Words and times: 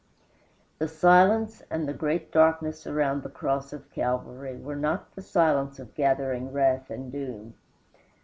The 0.79 0.87
silence 0.87 1.61
and 1.69 1.87
the 1.87 1.93
great 1.93 2.31
darkness 2.31 2.87
around 2.87 3.21
the 3.21 3.29
cross 3.29 3.71
of 3.71 3.91
Calvary 3.91 4.55
were 4.57 4.75
not 4.75 5.13
the 5.13 5.21
silence 5.21 5.77
of 5.77 5.93
gathering 5.93 6.51
wrath 6.51 6.89
and 6.89 7.11
doom. 7.11 7.53